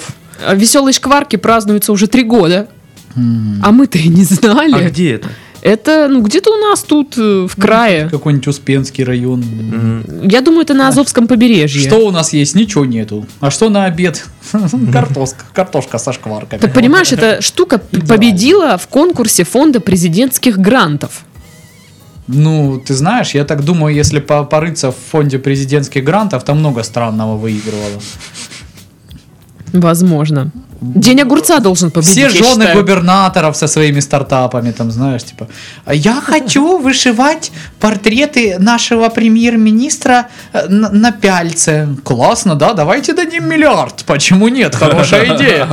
[0.52, 2.68] Веселые шкварки празднуются уже три года.
[3.16, 4.88] А мы-то и не А знали.
[4.88, 5.30] где это?
[5.62, 8.08] Это, ну, где-то у нас тут, э, в крае.
[8.10, 9.44] Какой-нибудь Успенский район.
[10.24, 11.88] Я думаю, это на Азовском побережье.
[11.88, 12.56] Что у нас есть?
[12.56, 13.26] Ничего нету.
[13.40, 14.24] А что на обед?
[14.92, 15.44] Картошка.
[15.54, 16.60] Картошка со шкварками.
[16.60, 21.24] Так понимаешь, эта штука победила в конкурсе фонда президентских грантов.
[22.28, 26.82] Ну, ты знаешь, я так думаю, если по- порыться в фонде президентских грантов, там много
[26.82, 28.00] странного выигрывало.
[29.72, 30.50] Возможно.
[30.82, 32.12] День огурца должен победить.
[32.12, 32.76] Все я жены считаю.
[32.76, 35.46] губернаторов со своими стартапами, там, знаешь, типа,
[35.84, 41.86] «А я хочу вышивать портреты нашего премьер-министра э, на, на пяльце.
[42.02, 42.72] Классно, да?
[42.72, 44.04] Давайте дадим миллиард.
[44.06, 44.74] Почему нет?
[44.74, 45.68] Хорошая идея.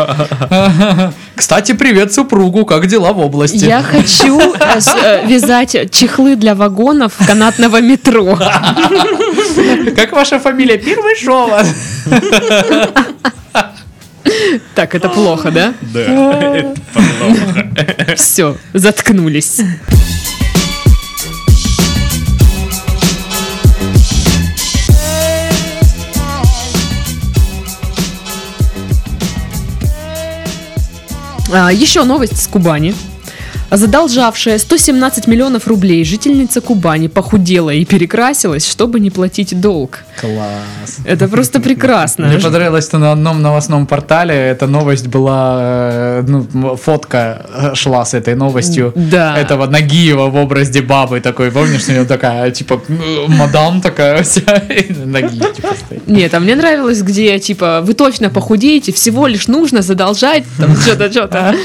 [1.36, 2.66] Кстати, привет супругу.
[2.66, 3.66] Как дела в области?
[3.66, 8.36] Я хочу э, э, вязать чехлы для вагонов канатного метро.
[9.96, 10.78] Как ваша фамилия?
[10.78, 11.50] Первый шоу.
[14.76, 15.74] Так, это плохо, да?
[15.82, 16.02] Да,
[16.56, 18.16] это плохо.
[18.16, 19.62] Все, заткнулись.
[31.52, 32.94] А, Еще новость с Кубани.
[33.72, 40.00] Задолжавшая 117 миллионов рублей жительница Кубани похудела и перекрасилась, чтобы не платить долг.
[40.20, 40.98] Класс.
[41.06, 42.28] Это просто прекрасно.
[42.28, 48.06] Мне понравилось, что на одном новостном портале эта новость была, э, ну, фотка э, шла
[48.06, 48.92] с этой новостью.
[48.96, 49.38] Да.
[49.38, 54.42] Этого Нагиева в образе бабы такой, помнишь, у нее такая, типа, м, мадам такая вся,
[54.58, 56.08] и Нагиев типа стоит.
[56.08, 61.12] Нет, а мне нравилось, где, типа, вы точно похудеете, всего лишь нужно задолжать, там, что-то,
[61.12, 61.56] что-то.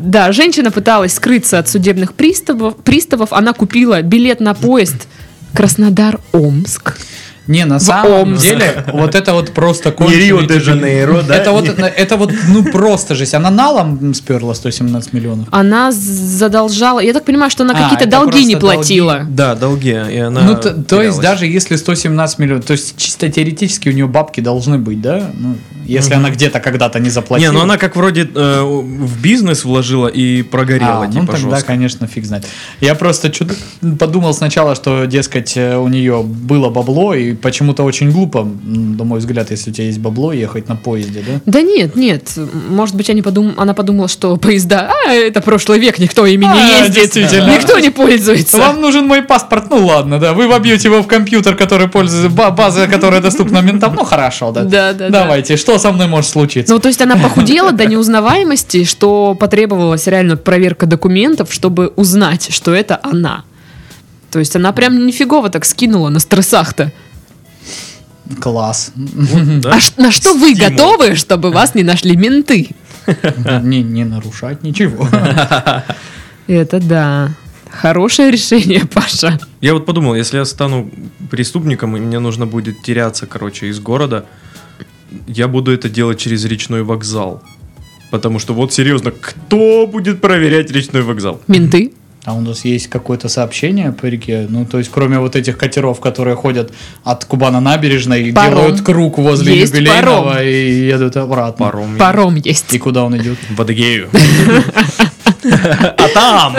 [0.00, 5.06] Да, женщина пыталась скрыться от судебных приставов, приставов, она купила билет на поезд
[5.52, 6.96] Краснодар-Омск.
[7.50, 11.34] Не, на самом деле, вот это вот просто Не Рио-де-Жанейро, да?
[11.34, 13.34] Это вот, это вот, ну просто жесть.
[13.34, 15.48] Она налом сперла 117 миллионов.
[15.50, 19.26] Она задолжала, я так понимаю, что она А, какие-то долги не платила.
[19.28, 23.88] Да, долги, и она ну, то, есть даже если 117 миллионов, то есть чисто теоретически
[23.88, 25.30] у нее бабки должны быть, да?
[25.34, 25.56] Ну,
[25.90, 27.50] если она где-то когда-то не заплатила.
[27.50, 31.56] Не, ну она как вроде э, в бизнес вложила и прогорела, А, ну типа, тогда,
[31.56, 31.66] жестко.
[31.66, 32.46] конечно, фиг знает.
[32.80, 33.32] Я просто
[33.98, 39.18] подумал сначала, что, дескать, э, у нее было бабло, и почему-то очень глупо, на мой
[39.20, 41.40] взгляд, если у тебя есть бабло, ехать на поезде, да?
[41.46, 42.32] Да нет, нет.
[42.68, 43.54] Может быть, они подум...
[43.56, 47.50] она подумала, что поезда, а, это прошлый век, никто ими не А, ездит, действительно.
[47.50, 48.58] никто не пользуется.
[48.58, 52.50] Вам нужен мой паспорт, ну ладно, да, вы вобьете его в компьютер, который пользуется, ба-
[52.50, 54.52] база, которая доступна ментам, ну хорошо.
[54.52, 55.08] Да, да, да.
[55.08, 56.72] Давайте, что со мной может случиться?
[56.72, 62.72] Ну, то есть она похудела до неузнаваемости, что потребовалась реально проверка документов, чтобы узнать, что
[62.74, 63.44] это она.
[64.30, 66.92] То есть она прям нифигово так скинула на стрессах-то.
[68.38, 68.92] Класс.
[68.94, 69.72] Да?
[69.72, 72.68] А на что вы готовы, чтобы вас не нашли менты?
[73.62, 75.08] Не, не нарушать ничего.
[76.46, 77.30] Это да.
[77.70, 79.38] Хорошее решение, Паша.
[79.60, 80.90] Я вот подумал, если я стану
[81.30, 84.26] преступником, и мне нужно будет теряться, короче, из города,
[85.26, 87.42] я буду это делать через речной вокзал.
[88.10, 91.40] Потому что вот серьезно, кто будет проверять речной вокзал?
[91.46, 91.92] Менты?
[92.24, 94.46] А у нас есть какое-то сообщение по реке?
[94.48, 96.70] Ну, то есть, кроме вот этих катеров, которые ходят
[97.02, 100.42] от Кубана набережной и делают круг возле Есть юбилейного паром.
[100.44, 101.64] и едут обратно.
[101.66, 101.96] Паром.
[101.98, 102.74] Паром есть.
[102.74, 103.38] И куда он идет?
[103.48, 104.10] В Адыгею.
[105.42, 106.56] А там,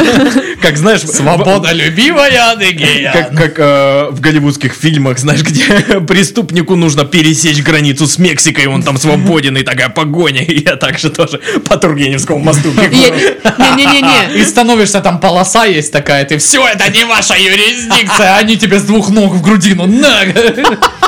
[0.62, 3.12] как знаешь, Свободолюбивая Адыгея.
[3.12, 5.65] Как, как э, в голливудских фильмах, знаешь, где
[6.08, 10.41] преступнику нужно пересечь границу с Мексикой, он там свободен, и такая погоня.
[10.44, 12.96] И я также тоже по Тургеневскому мосту бегу.
[12.96, 14.39] Я- Не-не-не.
[14.39, 18.84] И становишься там полоса есть такая, ты все, это не ваша юрисдикция, они тебе с
[18.84, 19.86] двух ног в грудину.
[19.86, 20.22] На!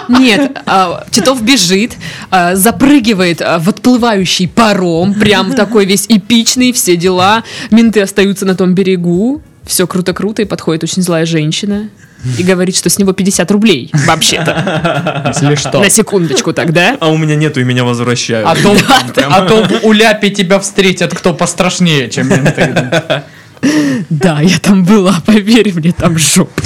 [0.10, 1.94] Нет, а, Титов бежит,
[2.30, 7.44] а, запрыгивает а, в отплывающий паром, прям такой весь эпичный, все дела.
[7.72, 11.90] Менты остаются на том берегу, все круто-круто, и подходит очень злая женщина
[12.38, 15.24] и говорит, что с него 50 рублей, вообще-то.
[15.28, 15.80] Если что.
[15.80, 16.98] На секундочку тогда.
[17.00, 18.48] А у меня нету, и меня возвращают.
[18.48, 18.76] А то,
[19.30, 23.24] а то в Уляпе тебя встретят кто пострашнее, чем менты.
[24.10, 26.62] Да, я там была, поверь мне, там жопа.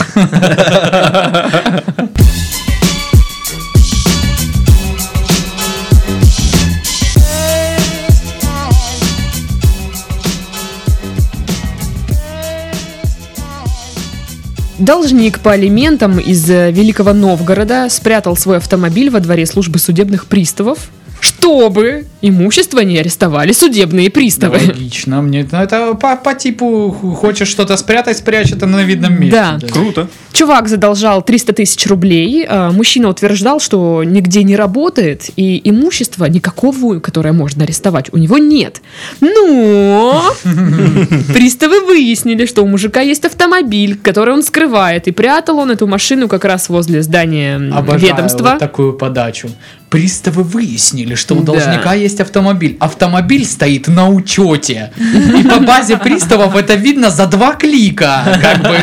[14.79, 20.91] Должник по алиментам из э, Великого Новгорода спрятал свой автомобиль во дворе службы судебных приставов,
[21.19, 24.57] чтобы имущество не арестовали судебные приставы.
[24.57, 25.21] Логично.
[25.21, 29.35] Мне ну, это по, по типу хочешь что-то спрятать, спрячь это на видном месте.
[29.37, 29.59] Да.
[29.71, 30.07] Круто.
[30.33, 32.45] Чувак задолжал 300 тысяч рублей.
[32.47, 38.37] а, Мужчина утверждал, что нигде не работает, и имущества никакого, которое можно арестовать, у него
[38.37, 38.81] нет.
[39.19, 40.23] Но
[41.33, 46.27] приставы выяснили, что у мужика есть автомобиль, который он скрывает, и прятал он эту машину
[46.27, 48.49] как раз возле здания Обожаю ведомства.
[48.51, 49.49] вот такую подачу.
[49.89, 51.53] Приставы выяснили, что у Да.
[51.53, 52.75] должника есть автомобиль.
[52.79, 54.91] Автомобиль стоит на учете.
[54.97, 58.37] И по базе приставов это видно за два клика.
[58.41, 58.77] Как бы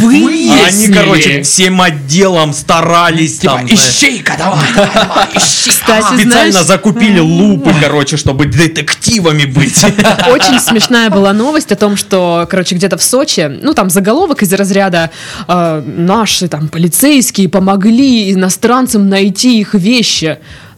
[0.00, 0.62] выяснили.
[0.66, 3.66] Они, короче, всем отделом старались Типа, там.
[3.66, 5.70] ищейка, давай, давай, давай, ищи.
[5.70, 9.84] Кстати, Специально знаешь, закупили лупы, короче, чтобы детективами быть.
[10.30, 14.52] Очень смешная была новость о том, что, короче, где-то в Сочи, ну, там заголовок из
[14.54, 15.10] разряда
[15.46, 20.13] э, «Наши там полицейские помогли иностранцам найти их вещи».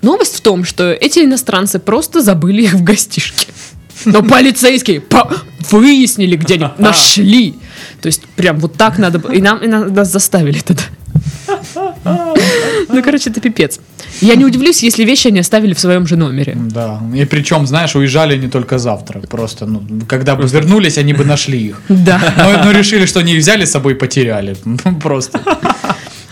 [0.03, 3.49] Новость в том, что эти иностранцы просто забыли их в гостишке.
[4.05, 5.31] Но полицейские по-
[5.71, 7.55] выяснили, где они, нашли.
[8.01, 9.33] То есть, прям вот так надо было.
[9.33, 10.83] И нам, и нас заставили тогда.
[12.89, 13.81] Ну, короче, это пипец.
[14.21, 16.57] Я не удивлюсь, если вещи они оставили в своем же номере.
[16.57, 19.21] Да, и причем, знаешь, уезжали не только завтра.
[19.21, 21.83] Просто, ну, когда бы вернулись, они бы нашли их.
[21.89, 22.21] Да.
[22.37, 24.57] Но, но решили, что они их взяли с собой и потеряли.
[25.03, 25.41] Просто.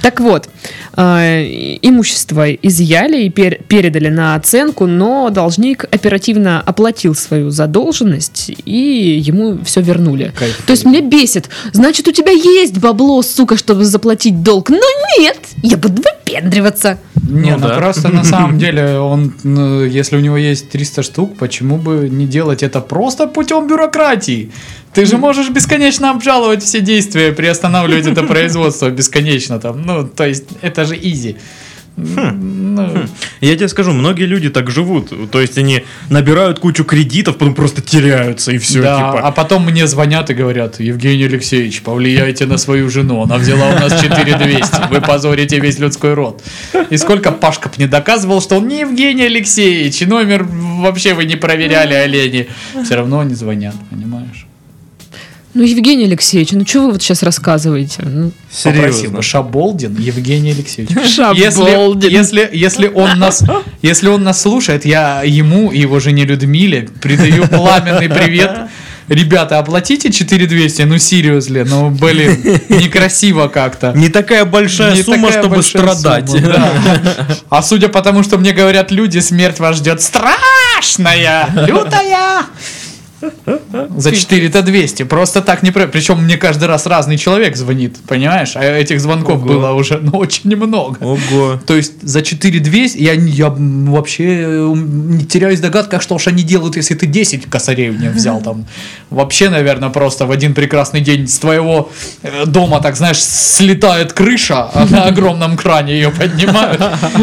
[0.04, 0.50] Так вот,
[0.98, 9.18] э, имущество изъяли и пер- передали на оценку, но должник оперативно оплатил свою задолженность и
[9.26, 10.30] ему все вернули.
[10.38, 10.62] Кайф.
[10.66, 11.48] То есть меня бесит.
[11.72, 14.68] Значит, у тебя есть бабло, сука, чтобы заплатить долг.
[14.68, 14.76] Но
[15.18, 16.98] нет, я буду выпендриваться.
[17.26, 17.76] Не, Ну ну, да.
[17.78, 22.26] просто на самом деле, он, ну, если у него есть 300 штук, почему бы не
[22.26, 24.50] делать это просто путем бюрократии?
[24.94, 29.82] Ты же можешь бесконечно обжаловать все действия, приостанавливать это производство бесконечно там.
[29.82, 31.36] Ну, то есть, это же изи.
[31.96, 32.90] Ну,
[33.40, 35.12] Я тебе скажу, многие люди так живут.
[35.30, 38.82] То есть они набирают кучу кредитов, потом просто теряются и все.
[38.82, 39.20] да, типа.
[39.20, 43.74] а потом мне звонят и говорят, Евгений Алексеевич, повлияйте на свою жену, она взяла у
[43.74, 46.42] нас 4200, вы позорите весь людской род.
[46.90, 51.36] И сколько Пашка мне доказывал, что он не Евгений Алексеевич, и номер вообще вы не
[51.36, 52.48] проверяли олени.
[52.84, 54.43] Все равно они звонят, понимаешь?
[55.54, 58.02] Ну, Евгений Алексеевич, ну что вы вот сейчас рассказываете?
[58.02, 58.32] Ну,
[58.64, 60.90] Попросил бы Шаболдин Евгений Алексеевич.
[61.14, 62.10] Шаболдин.
[62.10, 63.44] Если, если, если, он нас,
[63.80, 68.68] если он нас слушает, я ему и его жене Людмиле передаю пламенный привет.
[69.06, 73.92] Ребята, оплатите 4200, ну серьезно, ну блин, некрасиво как-то.
[73.94, 76.30] Не такая большая Не сумма, такая чтобы большая страдать.
[76.30, 77.26] сумма, да.
[77.50, 82.46] А судя по тому, что мне говорят люди, смерть вас ждет страшная, лютая.
[83.96, 85.04] За 4-то 200.
[85.04, 85.70] Просто так не...
[85.70, 88.52] про- Причем мне каждый раз разный человек звонит, понимаешь?
[88.56, 89.46] А этих звонков Ого.
[89.46, 90.96] было уже ну, очень немного.
[91.00, 91.60] Ого.
[91.66, 96.76] То есть за 4200 я, я вообще не теряюсь в догадках, что ж они делают,
[96.76, 98.66] если ты 10 косарей мне взял там.
[99.10, 101.90] Вообще, наверное, просто в один прекрасный день с твоего
[102.22, 106.80] э, дома, так знаешь, слетает крыша, а на огромном кране ее поднимают.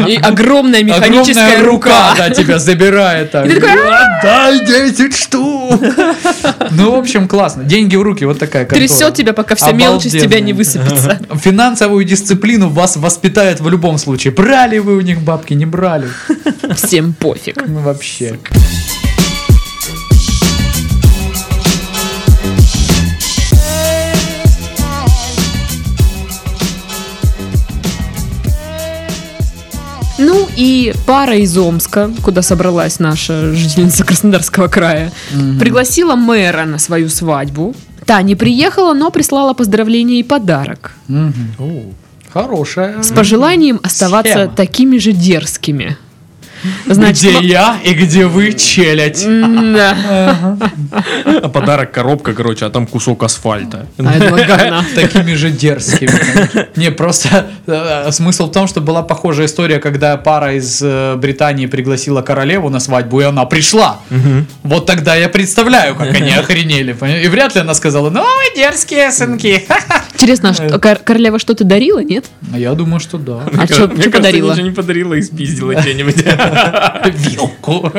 [0.08, 2.14] и огромная механическая Огромная рука.
[2.16, 3.30] да, тебя забирает.
[3.32, 3.46] так.
[3.46, 3.82] ты такой,
[4.22, 5.82] Дай 10 штук.
[6.70, 7.64] Ну, в общем, классно.
[7.64, 8.86] Деньги в руки, вот такая контора.
[8.86, 11.20] Трясет тебя, пока вся мелочь из тебя не высыпется.
[11.34, 14.32] Финансовую дисциплину вас воспитают в любом случае.
[14.32, 16.08] Брали вы у них бабки, не брали.
[16.74, 17.64] Всем пофиг.
[17.66, 18.38] Ну, вообще.
[30.24, 35.12] Ну и пара из Омска, куда собралась наша жительница Краснодарского края,
[35.58, 37.74] пригласила мэра на свою свадьбу.
[38.06, 40.92] Та не приехала, но прислала поздравления и подарок.
[41.08, 41.94] Мгм.
[42.32, 43.02] Хорошая.
[43.02, 44.54] С пожеланием оставаться Схема.
[44.54, 45.96] такими же дерзкими.
[46.86, 49.24] Значит, где я и где вы, челядь?
[49.24, 50.58] М-да.
[51.42, 53.86] А подарок коробка, короче, а там кусок асфальта.
[53.98, 54.82] А.
[54.94, 56.12] Такими же дерзкими.
[56.76, 61.66] Не, просто э, смысл в том, что была похожая история, когда пара из э, Британии
[61.66, 64.00] пригласила королеву на свадьбу, и она пришла.
[64.62, 66.92] Вот тогда я представляю, как они охренели.
[67.24, 69.64] И вряд ли она сказала, ну вы дерзкие сынки.
[70.14, 72.26] Интересно, а королева что-то дарила, нет?
[72.54, 73.42] Я думаю, что да.
[73.58, 74.52] А что Мне кажется, подарила?
[74.52, 76.24] ничего не подарила и спиздила где-нибудь.
[77.04, 77.92] Вилку.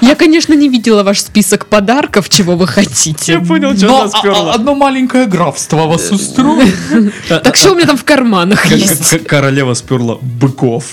[0.00, 3.32] Я, конечно, не видела ваш список подарков, чего вы хотите.
[3.32, 4.52] Я понял, что Но она а- а- сперла.
[4.54, 6.74] одно маленькое графство вас устроит.
[7.28, 9.26] Так что у меня там в карманах есть?
[9.26, 10.84] Королева сперла быков.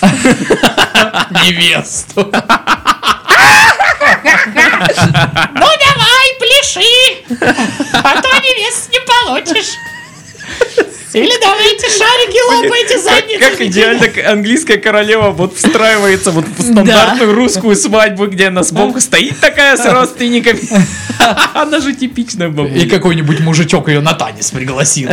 [1.32, 2.32] Невесту.
[4.45, 6.93] Ну давай, пляши,
[7.93, 9.74] а то невест не получишь.
[11.14, 13.39] Или давайте шарики лопайте Как, задницу.
[13.39, 19.00] как идеально к- английская королева вот встраивается вот в стандартную русскую свадьбу, где она сбоку
[19.00, 20.60] стоит такая с родственниками.
[21.54, 22.89] Она же типичная И бабуля.
[22.89, 25.10] какой-нибудь мужичок ее на танец пригласил.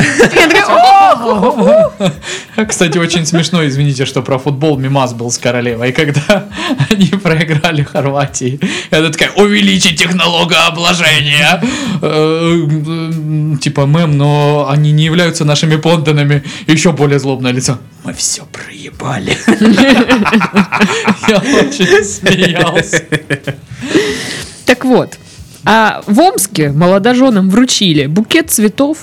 [2.68, 5.92] Кстати, очень смешно, извините, что про футбол мимас был с королевой.
[5.92, 6.48] Когда
[6.90, 8.58] они проиграли Хорватии,
[8.90, 11.62] это такая, увеличите налогообложение.
[12.02, 16.42] Э, м, Типа, мэм, но они не являются нашими подданными.
[16.66, 17.78] Еще более злобное лицо.
[18.04, 19.36] Мы все проебали.
[21.28, 23.04] Я очень смеялся.
[24.66, 25.18] Так вот,
[25.64, 28.98] а в Омске молодоженам вручили букет цветов,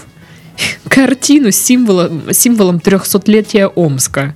[0.87, 4.35] картину с символом, символом 300-летия Омска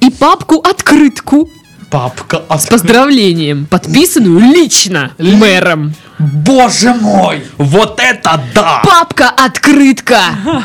[0.00, 1.50] и папку-открытку
[1.90, 5.94] Папка с поздравлением, подписанную лично мэром.
[6.24, 7.44] Боже мой!
[7.58, 8.82] Вот это да!
[8.84, 10.18] Папка-открытка!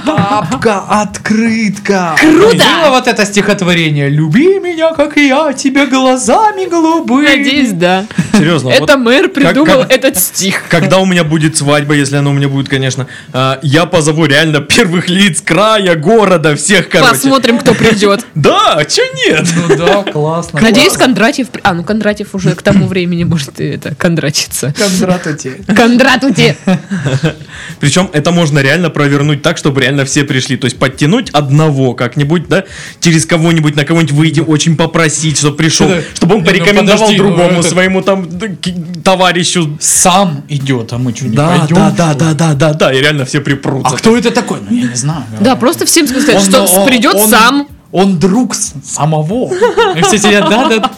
[0.05, 2.15] Папка-открытка!
[2.19, 2.51] Круто!
[2.53, 4.09] Видела вот это стихотворение?
[4.09, 7.27] Люби меня, как и я, тебя глазами голубыми.
[7.27, 8.05] Надеюсь, да.
[8.33, 10.63] Серьезно, Это мэр придумал как- этот стих.
[10.69, 14.61] Когда у меня будет свадьба, если она у меня будет, конечно, а, я позову реально
[14.61, 17.11] первых лиц края, города, всех, короче.
[17.11, 18.25] Посмотрим, кто придет.
[18.35, 19.45] Да, а чё нет?
[19.55, 20.61] Ну да, классно.
[20.61, 21.47] Надеюсь, Кондратьев...
[21.63, 24.73] А, ну Кондратьев уже к тому времени может и это, кондратиться.
[25.75, 26.55] Кондратути.
[26.55, 26.55] Кондратути!
[27.79, 30.57] Причем это можно реально провернуть так, чтобы реально все пришли.
[30.57, 32.63] То есть подтянуть одного как-нибудь, да,
[32.99, 37.63] через кого-нибудь, на кого-нибудь выйти, очень попросить, чтобы пришел, чтобы он ну порекомендовал ну другому
[37.63, 38.27] своему там
[39.03, 39.77] товарищу.
[39.79, 41.75] Сам идет, а мы что, не Да, пойдем?
[41.75, 43.93] да, да, да, да, да, да, и реально все припрутся.
[43.93, 44.59] А кто это такой?
[44.69, 45.23] Ну, я не знаю.
[45.39, 47.67] Да, просто всем сказать, что он- придет сам.
[47.91, 49.51] Он друг самого.
[49.95, 50.91] И все сидят, да, да.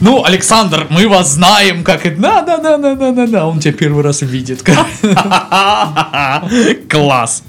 [0.00, 2.20] Ну, Александр, мы вас знаем, как это.
[2.20, 3.46] Да, да, да, да, да, да, да.
[3.46, 4.62] Он тебя первый раз видит.
[6.90, 7.42] Класс.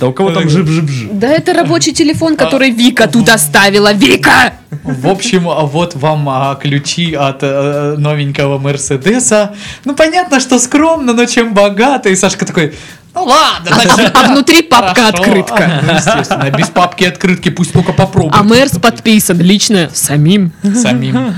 [0.00, 1.10] Да у кого там жип-жип-жип?
[1.12, 3.92] Да это рабочий телефон, который Вика тут оставила.
[3.92, 4.54] Вика!
[4.82, 9.54] В общем, а вот вам а, ключи от э, новенького Мерседеса.
[9.84, 12.08] Ну, понятно, что скромно, но чем богато.
[12.08, 12.74] И Сашка такой,
[13.14, 14.94] ну ладно, А, значит, а внутри хорошо».
[14.94, 15.82] папка-открытка.
[15.86, 18.34] Ну, естественно, без папки открытки пусть только попробует.
[18.34, 20.52] А мэрс подписан лично самим.
[20.74, 21.34] Самим.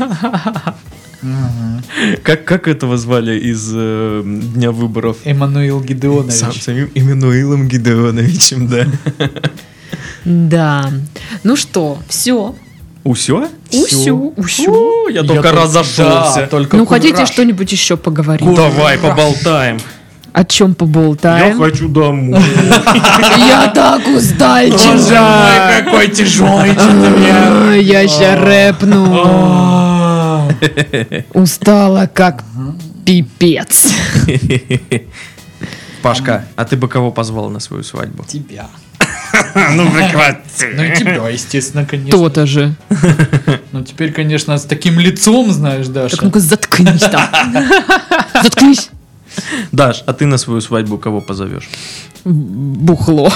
[2.22, 5.16] Как, как этого звали из э, Дня выборов?
[5.24, 6.34] Эммануил Гидеонович.
[6.34, 8.86] Сам, самим Иммануилом Гидеоновичем, да.
[10.24, 10.90] Да.
[11.42, 12.54] Ну что, все.
[13.04, 13.48] Усё?
[13.70, 14.64] Усю, усю.
[14.64, 16.46] Фу, я только разошелся.
[16.50, 18.54] только Ну, хотите что-нибудь еще поговорить?
[18.54, 19.78] Давай поболтаем.
[20.34, 21.58] О чем Я поболтаем?
[21.58, 22.42] хочу домой.
[23.38, 24.92] Я так Боже устальчива.
[24.92, 26.72] мой, какой тяжелый.
[27.68, 29.22] Ой, Я ща рэпну.
[29.24, 30.48] А,
[31.34, 32.42] Устала как
[33.06, 33.94] пипец.
[36.02, 38.24] Пашка, а ты бы кого позвал на свою свадьбу?
[38.24, 38.66] Тебя.
[39.74, 40.66] Ну прекрати.
[40.74, 42.18] Ну и тебя, естественно, конечно.
[42.18, 42.74] То-то же.
[43.72, 46.16] Ну теперь, конечно, с таким лицом, знаешь, Даша.
[46.16, 47.28] Так ну-ка заткнись там.
[48.42, 48.90] Заткнись.
[49.72, 51.68] Даш, а ты на свою свадьбу кого позовешь?
[52.24, 53.32] Бухло.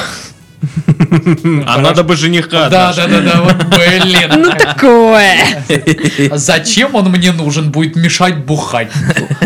[1.67, 2.69] А надо бы жениха.
[2.69, 4.31] Да, да, да, да, вот блин.
[4.37, 5.37] Ну такое.
[6.31, 7.71] А Зачем он мне нужен?
[7.71, 8.89] Будет мешать бухать.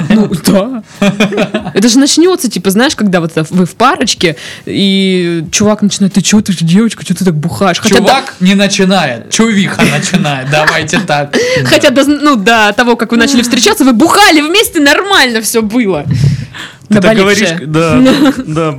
[0.08, 0.82] Ну да.
[1.74, 4.36] Это же начнется, типа, знаешь, когда вот вы в парочке,
[4.66, 7.78] и чувак начинает, ты чё, ты же девочка, что ты так бухаешь?
[7.80, 10.50] Хотя, Чувак не начинает, чувиха начинает.
[10.50, 11.34] Давайте так.
[11.64, 16.04] хотя до, ну, до того, как вы начали встречаться, вы бухали вместе, нормально все было.
[16.92, 17.98] Ты так говоришь, да,
[18.46, 18.78] да,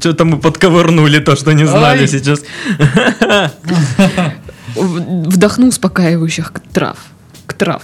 [0.00, 2.40] что-то мы подковырнули то, что не знали сейчас.
[4.76, 6.98] вдохну успокаивающих трав.
[7.46, 7.82] К трав.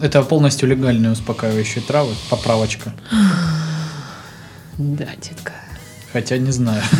[0.00, 2.14] Это полностью легальные успокаивающие травы.
[2.28, 2.92] Поправочка.
[4.78, 5.52] Да, детка.
[6.12, 6.82] Хотя не знаю.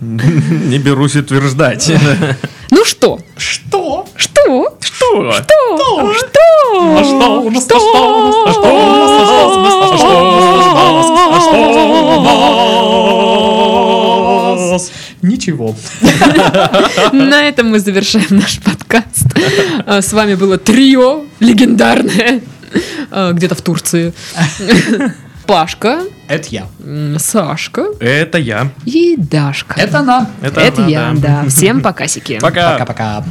[0.00, 1.90] Не берусь утверждать.
[2.70, 3.18] Ну что?
[3.36, 4.06] Что?
[4.14, 4.77] Что?
[5.08, 5.32] Что?
[5.32, 6.14] Что?
[6.14, 6.98] Что?
[6.98, 7.50] А что?
[7.50, 7.60] Что?
[7.60, 8.44] То что?
[8.46, 9.98] То что?
[9.98, 10.08] Что?
[11.32, 11.40] А
[14.78, 14.92] что?
[15.22, 15.74] Ничего.
[17.12, 19.26] На этом мы завершаем наш подкаст.
[19.86, 22.40] А, С вами было трио легендарное.
[23.10, 24.12] а, Где-то в Турции.
[25.46, 26.66] Пашка, Это я.
[27.18, 28.70] Сашка Это я.
[28.84, 29.80] и Дашка.
[29.80, 30.26] Это она.
[30.42, 31.40] Это Это она, я, да.
[31.44, 31.48] да.
[31.48, 32.38] Всем покасики.
[32.40, 32.72] Пока.
[32.72, 33.24] Пока-пока.